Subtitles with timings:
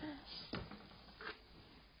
[0.00, 0.46] Jesus